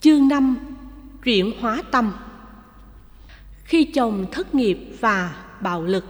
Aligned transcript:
Chương 0.00 0.28
5 0.28 0.56
Chuyển 1.24 1.52
hóa 1.60 1.82
tâm 1.90 2.12
Khi 3.64 3.84
chồng 3.84 4.26
thất 4.32 4.54
nghiệp 4.54 4.78
và 5.00 5.36
bạo 5.60 5.82
lực 5.82 6.04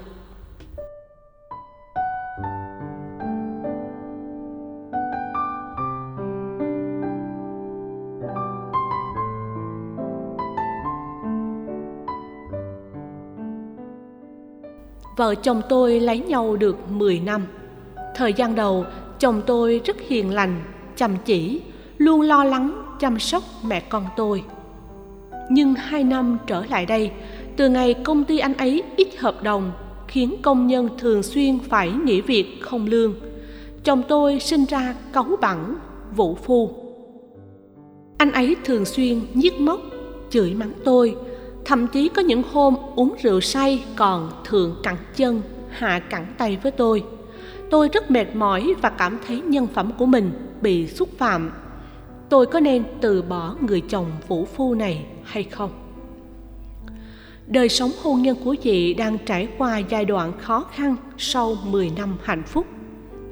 Vợ 15.16 15.34
chồng 15.34 15.62
tôi 15.68 16.00
lấy 16.00 16.18
nhau 16.18 16.56
được 16.56 16.90
10 16.90 17.20
năm. 17.20 17.46
Thời 18.14 18.32
gian 18.32 18.54
đầu, 18.54 18.84
chồng 19.18 19.42
tôi 19.46 19.80
rất 19.84 19.96
hiền 20.08 20.34
lành, 20.34 20.62
chăm 20.96 21.16
chỉ, 21.24 21.60
luôn 21.98 22.20
lo 22.20 22.44
lắng 22.44 22.87
chăm 22.98 23.18
sóc 23.18 23.42
mẹ 23.62 23.80
con 23.80 24.06
tôi. 24.16 24.44
Nhưng 25.50 25.74
hai 25.74 26.04
năm 26.04 26.38
trở 26.46 26.64
lại 26.70 26.86
đây, 26.86 27.10
từ 27.56 27.68
ngày 27.68 27.94
công 27.94 28.24
ty 28.24 28.38
anh 28.38 28.54
ấy 28.54 28.82
ít 28.96 29.18
hợp 29.18 29.42
đồng 29.42 29.72
khiến 30.08 30.36
công 30.42 30.66
nhân 30.66 30.88
thường 30.98 31.22
xuyên 31.22 31.58
phải 31.58 31.92
nghỉ 32.04 32.20
việc 32.20 32.58
không 32.60 32.86
lương, 32.86 33.14
chồng 33.84 34.02
tôi 34.08 34.40
sinh 34.40 34.64
ra 34.64 34.94
cáu 35.12 35.26
bẳn, 35.40 35.76
vũ 36.16 36.34
phu. 36.34 36.70
Anh 38.18 38.32
ấy 38.32 38.56
thường 38.64 38.84
xuyên 38.84 39.20
nhiếc 39.34 39.60
móc, 39.60 39.80
chửi 40.30 40.54
mắng 40.54 40.72
tôi, 40.84 41.16
thậm 41.64 41.86
chí 41.86 42.08
có 42.08 42.22
những 42.22 42.42
hôm 42.52 42.74
uống 42.96 43.14
rượu 43.22 43.40
say 43.40 43.84
còn 43.96 44.30
thường 44.44 44.76
cẳng 44.82 44.96
chân 45.16 45.42
hạ 45.68 46.00
cẳng 46.10 46.26
tay 46.38 46.58
với 46.62 46.72
tôi 46.72 47.04
tôi 47.70 47.88
rất 47.92 48.10
mệt 48.10 48.26
mỏi 48.34 48.74
và 48.82 48.90
cảm 48.90 49.18
thấy 49.26 49.40
nhân 49.40 49.66
phẩm 49.66 49.92
của 49.98 50.06
mình 50.06 50.30
bị 50.62 50.86
xúc 50.86 51.08
phạm 51.18 51.50
tôi 52.28 52.46
có 52.46 52.60
nên 52.60 52.84
từ 53.00 53.22
bỏ 53.22 53.56
người 53.60 53.80
chồng 53.80 54.10
vũ 54.28 54.44
phu 54.44 54.74
này 54.74 55.04
hay 55.24 55.42
không? 55.42 55.70
Đời 57.46 57.68
sống 57.68 57.90
hôn 58.02 58.22
nhân 58.22 58.36
của 58.44 58.54
chị 58.54 58.94
đang 58.94 59.18
trải 59.26 59.48
qua 59.58 59.78
giai 59.78 60.04
đoạn 60.04 60.32
khó 60.38 60.66
khăn 60.74 60.96
sau 61.18 61.56
10 61.64 61.90
năm 61.96 62.16
hạnh 62.24 62.42
phúc. 62.42 62.66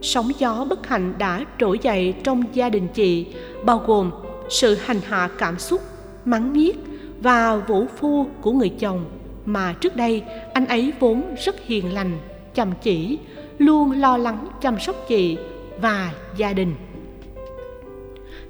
Sóng 0.02 0.30
gió 0.38 0.66
bất 0.68 0.86
hạnh 0.86 1.14
đã 1.18 1.44
trỗi 1.60 1.78
dậy 1.82 2.14
trong 2.24 2.44
gia 2.52 2.68
đình 2.68 2.88
chị 2.94 3.26
bao 3.64 3.82
gồm 3.86 4.10
sự 4.48 4.74
hành 4.74 5.00
hạ 5.06 5.28
cảm 5.38 5.58
xúc, 5.58 5.80
mắng 6.24 6.52
nhiếc 6.52 6.76
và 7.20 7.56
vũ 7.56 7.86
phu 7.96 8.26
của 8.40 8.52
người 8.52 8.68
chồng 8.68 9.04
mà 9.44 9.72
trước 9.72 9.96
đây 9.96 10.22
anh 10.54 10.66
ấy 10.66 10.92
vốn 11.00 11.22
rất 11.44 11.56
hiền 11.64 11.94
lành, 11.94 12.18
chăm 12.54 12.72
chỉ, 12.82 13.18
luôn 13.58 13.92
lo 13.92 14.16
lắng 14.16 14.48
chăm 14.60 14.80
sóc 14.80 14.96
chị 15.08 15.36
và 15.80 16.12
gia 16.36 16.52
đình 16.52 16.74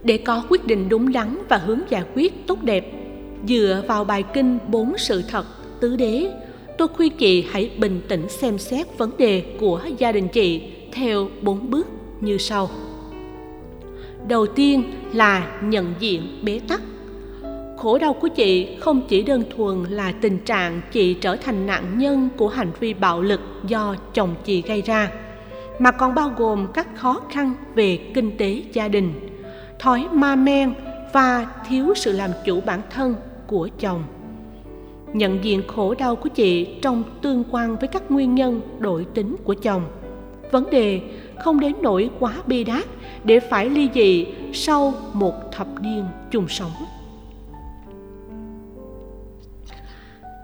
để 0.07 0.19
có 0.19 0.45
quyết 0.49 0.67
định 0.67 0.89
đúng 0.89 1.13
đắn 1.13 1.39
và 1.49 1.57
hướng 1.57 1.81
giải 1.89 2.03
quyết 2.15 2.47
tốt 2.47 2.63
đẹp. 2.63 2.93
Dựa 3.49 3.83
vào 3.89 4.05
bài 4.05 4.25
kinh 4.35 4.59
bốn 4.69 4.99
sự 4.99 5.23
thật, 5.29 5.47
tứ 5.81 5.97
đế, 5.97 6.31
tôi 6.79 6.89
khuyên 6.89 7.13
chị 7.19 7.45
hãy 7.51 7.71
bình 7.79 8.01
tĩnh 8.09 8.29
xem 8.29 8.59
xét 8.59 8.99
vấn 8.99 9.17
đề 9.19 9.45
của 9.61 9.81
gia 9.99 10.13
đình 10.13 10.29
chị 10.29 10.63
theo 10.93 11.29
bốn 11.43 11.71
bước 11.71 11.87
như 12.21 12.39
sau. 12.39 12.71
Đầu 14.29 14.47
tiên 14.47 14.83
là 15.13 15.61
nhận 15.63 15.95
diện 15.99 16.23
bế 16.43 16.61
tắc. 16.69 16.81
Khổ 17.79 17.99
đau 17.99 18.13
của 18.13 18.29
chị 18.29 18.77
không 18.81 19.03
chỉ 19.09 19.23
đơn 19.23 19.45
thuần 19.57 19.85
là 19.85 20.13
tình 20.13 20.39
trạng 20.39 20.81
chị 20.93 21.15
trở 21.15 21.37
thành 21.37 21.67
nạn 21.67 21.99
nhân 21.99 22.29
của 22.37 22.49
hành 22.49 22.71
vi 22.81 22.95
bạo 22.95 23.23
lực 23.23 23.41
do 23.67 23.97
chồng 24.15 24.35
chị 24.45 24.63
gây 24.63 24.83
ra, 24.83 25.11
mà 25.79 25.91
còn 25.91 26.15
bao 26.15 26.33
gồm 26.37 26.67
các 26.75 26.97
khó 26.97 27.21
khăn 27.31 27.53
về 27.75 27.99
kinh 28.15 28.37
tế 28.37 28.63
gia 28.73 28.89
đình 28.89 29.13
thói 29.79 30.07
ma 30.13 30.37
men 30.37 30.75
và 31.13 31.47
thiếu 31.69 31.95
sự 31.97 32.13
làm 32.13 32.31
chủ 32.45 32.61
bản 32.61 32.81
thân 32.91 33.15
của 33.47 33.69
chồng. 33.79 34.05
Nhận 35.13 35.45
diện 35.45 35.63
khổ 35.69 35.95
đau 35.95 36.17
của 36.17 36.29
chị 36.29 36.79
trong 36.83 37.05
tương 37.23 37.45
quan 37.51 37.77
với 37.77 37.89
các 37.89 38.11
nguyên 38.11 38.35
nhân 38.35 38.61
đổi 38.79 39.07
tính 39.15 39.37
của 39.45 39.55
chồng. 39.55 39.83
Vấn 40.51 40.71
đề 40.71 41.01
không 41.45 41.61
đến 41.61 41.73
nỗi 41.83 42.11
quá 42.19 42.35
bi 42.47 42.65
đát 42.65 42.85
để 43.25 43.41
phải 43.41 43.71
ly 43.71 43.89
dị 43.95 44.27
sau 44.53 44.95
một 45.13 45.53
thập 45.53 45.67
niên 45.81 46.05
chung 46.31 46.49
sống. 46.49 46.73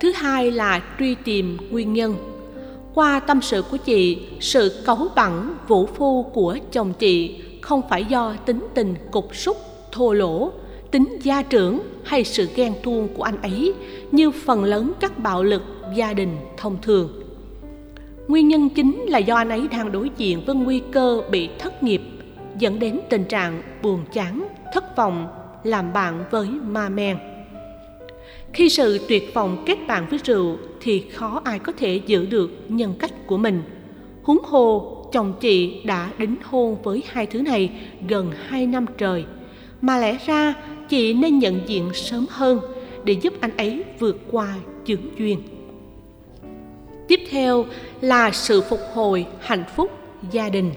Thứ 0.01 0.13
hai 0.13 0.51
là 0.51 0.83
truy 0.99 1.15
tìm 1.15 1.57
nguyên 1.71 1.93
nhân. 1.93 2.17
Qua 2.95 3.21
tâm 3.21 3.43
sự 3.43 3.63
của 3.71 3.77
chị, 3.77 4.29
sự 4.41 4.83
cấu 4.87 5.09
bẳn 5.17 5.55
vũ 5.69 5.87
phu 5.87 6.23
của 6.23 6.59
chồng 6.73 6.93
chị 6.99 7.41
không 7.63 7.83
phải 7.89 8.05
do 8.05 8.35
tính 8.47 8.67
tình 8.75 8.95
cục 9.11 9.37
súc, 9.37 9.57
thô 9.93 10.13
lỗ, 10.13 10.53
tính 10.91 11.19
gia 11.23 11.43
trưởng 11.43 11.81
hay 12.05 12.25
sự 12.25 12.49
ghen 12.55 12.75
tuông 12.83 13.09
của 13.15 13.23
anh 13.23 13.43
ấy, 13.43 13.75
như 14.13 14.31
phần 14.31 14.65
lớn 14.65 14.93
các 15.01 15.19
bạo 15.19 15.43
lực 15.43 15.63
gia 15.97 16.13
đình 16.13 16.37
thông 16.57 16.77
thường. 16.83 17.23
Nguyên 18.29 18.49
nhân 18.49 18.69
chính 18.69 19.03
là 19.09 19.19
do 19.19 19.37
anh 19.37 19.49
ấy 19.49 19.69
đang 19.69 19.93
đối 19.93 20.11
diện 20.17 20.43
với 20.47 20.55
nguy 20.55 20.83
cơ 20.93 21.23
bị 21.31 21.51
thất 21.59 21.83
nghiệp, 21.83 22.03
dẫn 22.59 22.79
đến 22.79 23.01
tình 23.11 23.25
trạng 23.25 23.63
buồn 23.83 24.05
chán, 24.13 24.47
thất 24.75 24.97
vọng, 24.97 25.29
làm 25.65 25.93
bạn 25.93 26.25
với 26.31 26.47
ma 26.47 26.89
men. 26.89 27.17
Khi 28.53 28.69
sự 28.69 29.07
tuyệt 29.09 29.35
vọng 29.35 29.63
kết 29.67 29.79
bạn 29.89 30.07
với 30.11 30.19
rượu 30.25 30.57
thì 30.81 31.05
khó 31.11 31.41
ai 31.45 31.59
có 31.59 31.73
thể 31.73 32.01
giữ 32.07 32.27
được 32.27 32.51
nhân 32.69 32.95
cách 32.99 33.27
của 33.27 33.37
mình. 33.37 33.63
Huống 34.23 34.43
hồ 34.45 34.99
chồng 35.13 35.33
chị 35.41 35.83
đã 35.85 36.11
đính 36.19 36.37
hôn 36.43 36.77
với 36.83 37.03
hai 37.07 37.27
thứ 37.27 37.43
này 37.43 37.71
gần 38.09 38.33
hai 38.47 38.67
năm 38.67 38.87
trời. 38.99 39.25
Mà 39.81 39.99
lẽ 39.99 40.19
ra, 40.27 40.55
chị 40.89 41.15
nên 41.15 41.39
nhận 41.39 41.61
diện 41.67 41.91
sớm 41.95 42.27
hơn 42.31 42.61
để 43.05 43.13
giúp 43.13 43.35
anh 43.41 43.57
ấy 43.57 43.85
vượt 43.99 44.19
qua 44.31 44.55
chứng 44.85 45.09
duyên. 45.19 45.43
Tiếp 47.09 47.21
theo 47.31 47.65
là 48.01 48.31
sự 48.31 48.61
phục 48.61 48.81
hồi 48.95 49.27
hạnh 49.41 49.65
phúc 49.77 49.91
gia 50.31 50.49
đình. 50.49 50.71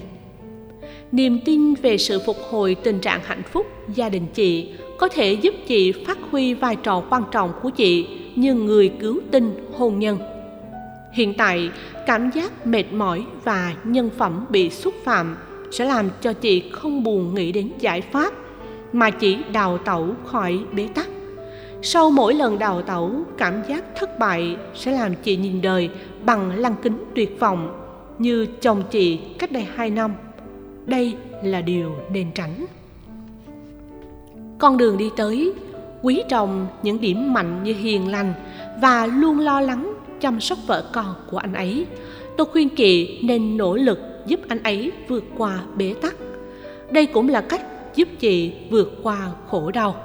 Niềm 1.12 1.40
tin 1.46 1.74
về 1.74 1.98
sự 1.98 2.22
phục 2.26 2.38
hồi 2.50 2.76
tình 2.84 3.00
trạng 3.00 3.20
hạnh 3.24 3.44
phúc 3.52 3.66
gia 3.96 4.10
đình 4.10 4.26
chị 4.34 4.70
có 4.98 5.08
thể 5.08 5.34
giúp 5.34 5.54
chị 5.68 5.92
phát 5.92 6.18
huy 6.32 6.54
vai 6.54 6.76
trò 6.76 7.04
quan 7.10 7.24
trọng 7.32 7.52
của 7.62 7.70
chị 7.70 8.08
như 8.36 8.54
người 8.54 8.92
cứu 9.00 9.20
tinh 9.32 9.70
hôn 9.78 10.00
nhân. 10.00 10.18
Hiện 11.14 11.34
tại 11.34 11.70
cảm 12.06 12.32
giác 12.32 12.68
mệt 12.68 12.94
mỏi 12.94 13.26
và 13.44 13.74
nhân 13.84 14.10
phẩm 14.18 14.46
bị 14.50 14.70
xúc 14.70 14.94
phạm 15.04 15.36
sẽ 15.72 15.86
làm 15.86 16.10
cho 16.22 16.34
chị 16.34 16.70
không 16.72 17.04
buồn 17.04 17.36
nghĩ 17.36 17.52
đến 17.52 17.72
giải 17.80 18.02
pháp 18.02 18.34
mà 18.94 19.10
chỉ 19.10 19.38
đào 19.54 19.78
tẩu 19.78 20.08
khỏi 20.26 20.60
bế 20.72 20.88
tắc. 20.96 21.08
Sau 21.82 22.12
mỗi 22.12 22.34
lần 22.34 22.60
đào 22.60 22.82
tẩu, 22.82 23.12
cảm 23.38 23.54
giác 23.70 23.84
thất 23.96 24.20
bại 24.20 24.58
sẽ 24.76 24.92
làm 24.92 25.16
chị 25.24 25.38
nhìn 25.38 25.62
đời 25.62 25.90
bằng 26.26 26.52
lăng 26.56 26.76
kính 26.82 27.04
tuyệt 27.16 27.40
vọng 27.40 27.82
như 28.20 28.46
chồng 28.46 28.84
chị 28.92 29.18
cách 29.18 29.52
đây 29.52 29.68
hai 29.76 29.90
năm. 29.90 30.14
Đây 30.86 31.16
là 31.44 31.62
điều 31.62 31.96
nên 32.12 32.32
tránh. 32.32 32.66
Con 34.60 34.78
đường 34.78 34.98
đi 34.98 35.10
tới, 35.18 35.54
quý 36.02 36.24
trọng 36.30 36.68
những 36.84 37.02
điểm 37.02 37.34
mạnh 37.34 37.64
như 37.64 37.74
hiền 37.74 38.12
lành 38.12 38.34
và 38.82 39.06
luôn 39.06 39.40
lo 39.40 39.62
lắng 39.62 39.95
chăm 40.20 40.42
sóc 40.42 40.58
vợ 40.68 40.90
con 40.94 41.16
của 41.32 41.38
anh 41.38 41.54
ấy. 41.54 41.86
Tôi 42.38 42.48
khuyên 42.48 42.70
chị 42.70 43.20
nên 43.24 43.58
nỗ 43.58 43.76
lực 43.76 44.00
giúp 44.26 44.40
anh 44.48 44.64
ấy 44.64 44.92
vượt 45.08 45.24
qua 45.38 45.60
bế 45.76 45.94
tắc. 46.02 46.16
Đây 46.92 47.06
cũng 47.06 47.30
là 47.30 47.42
cách 47.42 47.62
giúp 47.96 48.08
chị 48.20 48.54
vượt 48.70 49.00
qua 49.04 49.32
khổ 49.48 49.72
đau. 49.72 49.96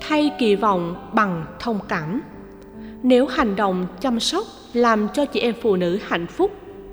Thay 0.00 0.30
kỳ 0.38 0.54
vọng 0.54 1.10
bằng 1.12 1.44
thông 1.58 1.78
cảm. 1.88 2.20
Nếu 3.02 3.26
hành 3.26 3.56
động 3.56 3.86
chăm 4.00 4.20
sóc 4.20 4.44
làm 4.72 5.08
cho 5.14 5.24
chị 5.24 5.40
em 5.40 5.54
phụ 5.62 5.76
nữ 5.76 5.98
hạnh 6.02 6.26
phúc, 6.26 6.50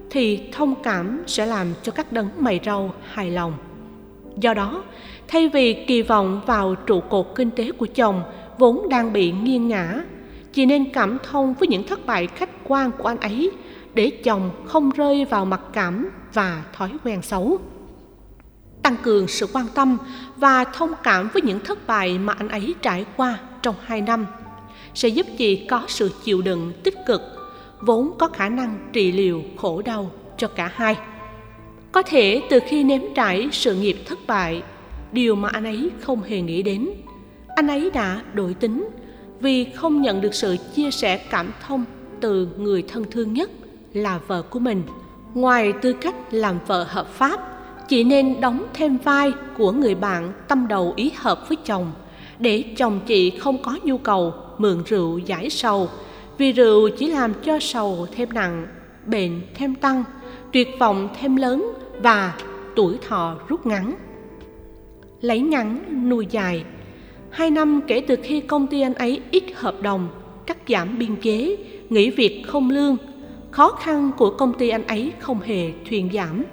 thì 0.09 0.39
thông 0.51 0.75
cảm 0.83 1.23
sẽ 1.27 1.45
làm 1.45 1.67
cho 1.83 1.91
các 1.91 2.11
đấng 2.11 2.29
mày 2.37 2.59
rau 2.65 2.93
hài 3.11 3.31
lòng. 3.31 3.53
Do 4.37 4.53
đó, 4.53 4.83
thay 5.27 5.49
vì 5.49 5.73
kỳ 5.73 6.01
vọng 6.01 6.41
vào 6.45 6.75
trụ 6.75 7.01
cột 7.01 7.27
kinh 7.35 7.51
tế 7.51 7.71
của 7.71 7.87
chồng 7.95 8.21
vốn 8.57 8.89
đang 8.89 9.13
bị 9.13 9.31
nghiêng 9.31 9.67
ngã 9.67 10.01
chị 10.59 10.65
nên 10.65 10.89
cảm 10.93 11.17
thông 11.23 11.53
với 11.53 11.67
những 11.67 11.83
thất 11.83 12.05
bại 12.05 12.27
khách 12.27 12.49
quan 12.63 12.91
của 12.97 13.07
anh 13.07 13.19
ấy, 13.19 13.51
để 13.93 14.09
chồng 14.09 14.51
không 14.65 14.89
rơi 14.89 15.25
vào 15.25 15.45
mặc 15.45 15.61
cảm 15.73 16.09
và 16.33 16.63
thói 16.73 16.91
quen 17.03 17.21
xấu. 17.21 17.59
Tăng 18.83 18.95
cường 19.03 19.27
sự 19.27 19.47
quan 19.53 19.65
tâm 19.75 19.97
và 20.35 20.63
thông 20.63 20.91
cảm 21.03 21.29
với 21.33 21.41
những 21.41 21.59
thất 21.59 21.87
bại 21.87 22.17
mà 22.17 22.33
anh 22.33 22.49
ấy 22.49 22.75
trải 22.81 23.05
qua 23.15 23.39
trong 23.61 23.75
hai 23.83 24.01
năm 24.01 24.25
sẽ 24.93 25.07
giúp 25.07 25.25
chị 25.37 25.65
có 25.69 25.83
sự 25.87 26.11
chịu 26.23 26.41
đựng 26.41 26.73
tích 26.83 26.95
cực, 27.05 27.21
vốn 27.81 28.11
có 28.17 28.27
khả 28.27 28.49
năng 28.49 28.89
trị 28.93 29.11
liệu 29.11 29.43
khổ 29.57 29.81
đau 29.81 30.11
cho 30.37 30.47
cả 30.47 30.71
hai. 30.73 30.95
Có 31.91 32.01
thể 32.01 32.41
từ 32.49 32.59
khi 32.67 32.83
nếm 32.83 33.01
trải 33.15 33.49
sự 33.51 33.75
nghiệp 33.75 33.97
thất 34.05 34.19
bại, 34.27 34.63
điều 35.11 35.35
mà 35.35 35.49
anh 35.49 35.63
ấy 35.63 35.91
không 35.99 36.21
hề 36.21 36.41
nghĩ 36.41 36.63
đến, 36.63 36.89
anh 37.55 37.67
ấy 37.67 37.91
đã 37.93 38.21
đổi 38.33 38.53
tính 38.53 38.89
vì 39.41 39.65
không 39.65 40.01
nhận 40.01 40.21
được 40.21 40.33
sự 40.33 40.57
chia 40.75 40.91
sẻ 40.91 41.17
cảm 41.17 41.51
thông 41.67 41.85
từ 42.21 42.47
người 42.57 42.81
thân 42.81 43.05
thương 43.11 43.33
nhất 43.33 43.51
là 43.93 44.19
vợ 44.27 44.41
của 44.41 44.59
mình. 44.59 44.83
Ngoài 45.33 45.73
tư 45.81 45.93
cách 45.93 46.15
làm 46.31 46.59
vợ 46.67 46.85
hợp 46.89 47.07
pháp, 47.13 47.39
chị 47.87 48.03
nên 48.03 48.41
đóng 48.41 48.65
thêm 48.73 48.97
vai 48.97 49.31
của 49.57 49.71
người 49.71 49.95
bạn 49.95 50.33
tâm 50.47 50.67
đầu 50.67 50.93
ý 50.95 51.11
hợp 51.15 51.49
với 51.49 51.57
chồng. 51.65 51.91
Để 52.39 52.63
chồng 52.77 52.99
chị 53.05 53.29
không 53.29 53.63
có 53.63 53.75
nhu 53.83 53.97
cầu 53.97 54.33
mượn 54.57 54.83
rượu 54.85 55.17
giải 55.17 55.49
sầu, 55.49 55.89
vì 56.37 56.51
rượu 56.51 56.89
chỉ 56.89 57.07
làm 57.07 57.33
cho 57.43 57.59
sầu 57.59 58.07
thêm 58.15 58.29
nặng, 58.33 58.67
bệnh 59.05 59.41
thêm 59.55 59.75
tăng, 59.75 60.03
tuyệt 60.53 60.67
vọng 60.79 61.09
thêm 61.19 61.35
lớn 61.35 61.73
và 62.01 62.35
tuổi 62.75 62.97
thọ 63.07 63.35
rút 63.47 63.65
ngắn. 63.65 63.95
Lấy 65.21 65.39
ngắn 65.39 65.79
nuôi 66.09 66.27
dài 66.29 66.63
hai 67.31 67.51
năm 67.51 67.81
kể 67.87 68.01
từ 68.07 68.15
khi 68.23 68.41
công 68.41 68.67
ty 68.67 68.81
anh 68.81 68.93
ấy 68.93 69.21
ít 69.31 69.43
hợp 69.55 69.81
đồng, 69.81 70.07
cắt 70.45 70.57
giảm 70.67 70.99
biên 70.99 71.15
chế, 71.15 71.55
nghỉ 71.89 72.09
việc 72.09 72.43
không 72.47 72.69
lương, 72.69 72.97
khó 73.51 73.71
khăn 73.71 74.11
của 74.17 74.29
công 74.29 74.53
ty 74.53 74.69
anh 74.69 74.87
ấy 74.87 75.11
không 75.19 75.39
hề 75.39 75.71
thuyên 75.89 76.09
giảm. 76.13 76.43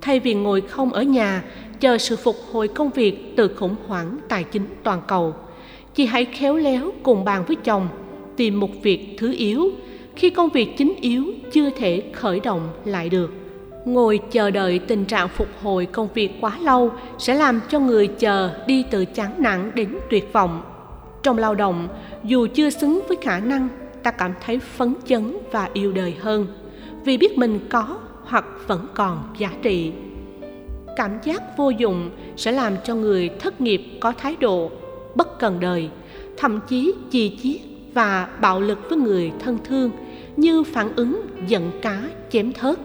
Thay 0.00 0.20
vì 0.20 0.34
ngồi 0.34 0.60
không 0.60 0.92
ở 0.92 1.02
nhà, 1.02 1.44
chờ 1.80 1.98
sự 1.98 2.16
phục 2.16 2.36
hồi 2.52 2.68
công 2.68 2.90
việc 2.90 3.36
từ 3.36 3.48
khủng 3.48 3.74
hoảng 3.86 4.18
tài 4.28 4.44
chính 4.44 4.66
toàn 4.82 5.00
cầu, 5.08 5.34
chị 5.94 6.06
hãy 6.06 6.24
khéo 6.24 6.56
léo 6.56 6.92
cùng 7.02 7.24
bàn 7.24 7.44
với 7.46 7.56
chồng 7.56 7.88
tìm 8.36 8.60
một 8.60 8.70
việc 8.82 9.16
thứ 9.18 9.34
yếu 9.38 9.70
khi 10.16 10.30
công 10.30 10.48
việc 10.48 10.76
chính 10.76 10.94
yếu 11.00 11.24
chưa 11.52 11.70
thể 11.70 12.02
khởi 12.12 12.40
động 12.40 12.68
lại 12.84 13.08
được 13.08 13.43
ngồi 13.84 14.20
chờ 14.30 14.50
đợi 14.50 14.78
tình 14.78 15.04
trạng 15.04 15.28
phục 15.28 15.48
hồi 15.62 15.86
công 15.86 16.08
việc 16.14 16.30
quá 16.40 16.58
lâu 16.62 16.92
sẽ 17.18 17.34
làm 17.34 17.60
cho 17.68 17.78
người 17.78 18.06
chờ 18.06 18.50
đi 18.66 18.84
từ 18.90 19.04
chán 19.04 19.34
nản 19.38 19.70
đến 19.74 19.88
tuyệt 20.10 20.32
vọng. 20.32 20.62
Trong 21.22 21.38
lao 21.38 21.54
động, 21.54 21.88
dù 22.24 22.46
chưa 22.54 22.70
xứng 22.70 23.00
với 23.08 23.16
khả 23.22 23.40
năng, 23.40 23.68
ta 24.02 24.10
cảm 24.10 24.34
thấy 24.40 24.58
phấn 24.58 24.94
chấn 25.06 25.36
và 25.52 25.68
yêu 25.72 25.92
đời 25.92 26.14
hơn, 26.20 26.46
vì 27.04 27.16
biết 27.16 27.38
mình 27.38 27.60
có 27.68 27.98
hoặc 28.24 28.44
vẫn 28.66 28.86
còn 28.94 29.34
giá 29.38 29.50
trị. 29.62 29.92
Cảm 30.96 31.10
giác 31.24 31.56
vô 31.56 31.70
dụng 31.70 32.10
sẽ 32.36 32.52
làm 32.52 32.76
cho 32.84 32.94
người 32.94 33.28
thất 33.28 33.60
nghiệp 33.60 33.82
có 34.00 34.12
thái 34.18 34.36
độ, 34.40 34.70
bất 35.14 35.38
cần 35.38 35.60
đời, 35.60 35.88
thậm 36.36 36.60
chí 36.68 36.92
chì 37.10 37.38
chiết 37.42 37.60
và 37.94 38.28
bạo 38.40 38.60
lực 38.60 38.78
với 38.88 38.98
người 38.98 39.32
thân 39.38 39.58
thương 39.64 39.90
như 40.36 40.62
phản 40.62 40.92
ứng 40.96 41.22
giận 41.46 41.70
cá 41.82 42.02
chém 42.30 42.52
thớt 42.52 42.78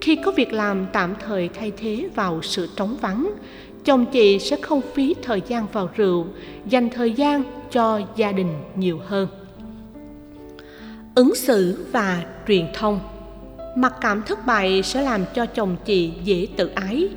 khi 0.00 0.16
có 0.16 0.30
việc 0.30 0.52
làm 0.52 0.86
tạm 0.92 1.14
thời 1.26 1.48
thay 1.48 1.72
thế 1.76 2.08
vào 2.14 2.42
sự 2.42 2.68
trống 2.76 2.96
vắng, 3.00 3.30
chồng 3.84 4.06
chị 4.06 4.38
sẽ 4.38 4.56
không 4.56 4.80
phí 4.94 5.14
thời 5.22 5.42
gian 5.48 5.66
vào 5.72 5.90
rượu, 5.96 6.26
dành 6.66 6.90
thời 6.90 7.12
gian 7.12 7.42
cho 7.70 8.00
gia 8.16 8.32
đình 8.32 8.52
nhiều 8.76 9.00
hơn. 9.06 9.28
Ứng 11.14 11.34
xử 11.34 11.86
và 11.92 12.24
truyền 12.48 12.66
thông. 12.74 13.00
Mặc 13.76 13.94
cảm 14.00 14.22
thất 14.22 14.46
bại 14.46 14.82
sẽ 14.82 15.02
làm 15.02 15.24
cho 15.34 15.46
chồng 15.46 15.76
chị 15.84 16.12
dễ 16.24 16.46
tự 16.56 16.70
ái, 16.74 17.08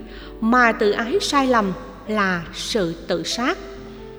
mà 0.42 0.72
tự 0.72 0.92
ái 0.92 1.18
sai 1.22 1.48
lầm 1.48 1.74
là 2.08 2.46
sự 2.54 2.96
tự 3.08 3.24
sát. 3.24 3.58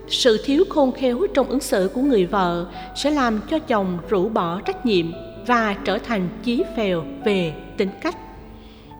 Sự 0.09 0.43
thiếu 0.45 0.65
khôn 0.69 0.93
khéo 0.93 1.27
trong 1.35 1.49
ứng 1.49 1.61
xử 1.61 1.91
của 1.95 2.01
người 2.01 2.27
vợ 2.27 2.67
sẽ 2.97 3.11
làm 3.11 3.41
cho 3.51 3.59
chồng 3.59 3.99
rũ 4.09 4.29
bỏ 4.29 4.61
trách 4.61 4.87
nhiệm 4.87 5.07
và 5.47 5.77
trở 5.85 5.99
thành 5.99 6.29
chí 6.43 6.63
phèo 6.77 7.05
về 7.25 7.53
tính 7.77 7.91
cách 8.03 8.17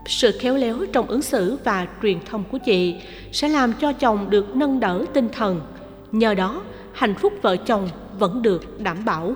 sự 0.07 0.39
khéo 0.41 0.57
léo 0.57 0.77
trong 0.93 1.07
ứng 1.07 1.23
xử 1.23 1.57
và 1.65 1.87
truyền 2.03 2.19
thông 2.25 2.45
của 2.51 2.59
chị 2.59 2.97
sẽ 3.33 3.49
làm 3.49 3.73
cho 3.73 3.93
chồng 3.93 4.31
được 4.31 4.57
nâng 4.57 4.81
đỡ 4.81 5.05
tinh 5.13 5.29
thần. 5.33 5.61
Nhờ 6.13 6.35
đó, 6.35 6.63
hạnh 6.93 7.15
phúc 7.15 7.33
vợ 7.43 7.57
chồng 7.57 7.89
vẫn 8.19 8.43
được 8.43 8.81
đảm 8.81 9.05
bảo. 9.05 9.35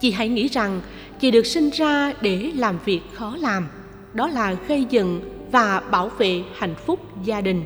Chị 0.00 0.10
hãy 0.10 0.28
nghĩ 0.28 0.48
rằng 0.48 0.80
chị 1.20 1.30
được 1.30 1.46
sinh 1.46 1.70
ra 1.70 2.12
để 2.20 2.52
làm 2.56 2.78
việc 2.84 3.00
khó 3.12 3.36
làm. 3.40 3.68
Đó 4.12 4.28
là 4.28 4.56
gây 4.68 4.86
dựng 4.90 5.20
và 5.52 5.80
bảo 5.90 6.08
vệ 6.08 6.42
hạnh 6.54 6.74
phúc 6.86 7.00
gia 7.24 7.40
đình. 7.40 7.64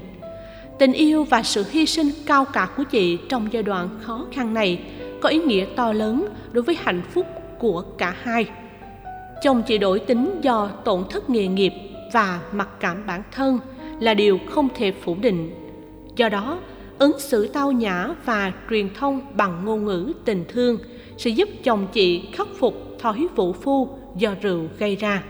Tình 0.78 0.92
yêu 0.92 1.24
và 1.24 1.42
sự 1.42 1.64
hy 1.70 1.86
sinh 1.86 2.10
cao 2.26 2.44
cả 2.44 2.68
của 2.76 2.84
chị 2.84 3.18
trong 3.28 3.48
giai 3.52 3.62
đoạn 3.62 3.88
khó 4.02 4.26
khăn 4.32 4.54
này 4.54 4.82
có 5.20 5.28
ý 5.28 5.38
nghĩa 5.38 5.66
to 5.76 5.92
lớn 5.92 6.28
đối 6.52 6.62
với 6.62 6.78
hạnh 6.82 7.02
phúc 7.14 7.26
của 7.58 7.82
cả 7.82 8.14
hai 8.22 8.46
chồng 9.42 9.62
chị 9.66 9.78
đổi 9.78 9.98
tính 9.98 10.40
do 10.42 10.70
tổn 10.84 11.04
thất 11.10 11.30
nghề 11.30 11.46
nghiệp 11.46 11.72
và 12.12 12.40
mặc 12.52 12.68
cảm 12.80 13.06
bản 13.06 13.22
thân 13.32 13.58
là 14.00 14.14
điều 14.14 14.38
không 14.50 14.68
thể 14.74 14.92
phủ 14.92 15.16
định. 15.20 15.50
Do 16.16 16.28
đó, 16.28 16.60
ứng 16.98 17.18
xử 17.18 17.46
tao 17.46 17.72
nhã 17.72 18.08
và 18.24 18.52
truyền 18.70 18.94
thông 18.94 19.20
bằng 19.34 19.64
ngôn 19.64 19.84
ngữ 19.84 20.12
tình 20.24 20.44
thương 20.48 20.78
sẽ 21.16 21.30
giúp 21.30 21.48
chồng 21.64 21.86
chị 21.92 22.22
khắc 22.32 22.48
phục 22.58 22.74
thói 22.98 23.26
vũ 23.36 23.52
phu 23.52 23.88
do 24.16 24.34
rượu 24.42 24.60
gây 24.78 24.96
ra. 24.96 25.22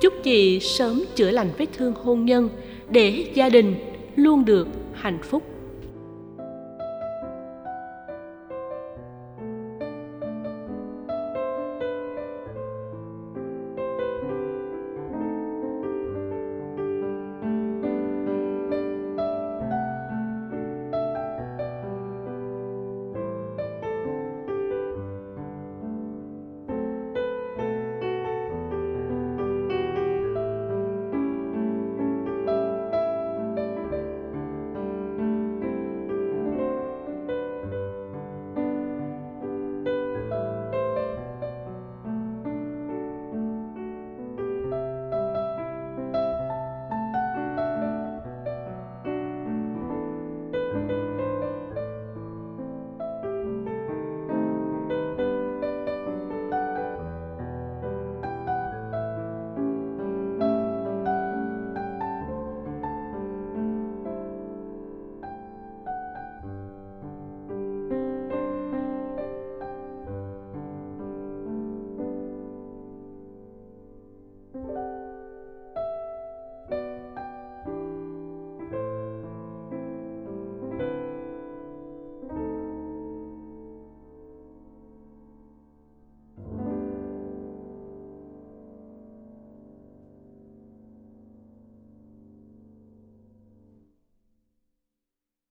Chúc 0.00 0.14
chị 0.22 0.60
sớm 0.60 1.04
chữa 1.14 1.30
lành 1.30 1.50
vết 1.58 1.66
thương 1.76 1.94
hôn 1.94 2.24
nhân 2.24 2.48
để 2.88 3.26
gia 3.34 3.48
đình 3.48 3.74
luôn 4.16 4.44
được 4.44 4.68
hạnh 4.92 5.18
phúc. 5.22 5.42